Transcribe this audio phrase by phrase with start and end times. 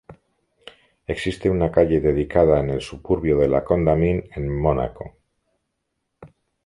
[1.05, 5.15] Existe una calle dedicada en el suburbio de La Condamine en Mónaco.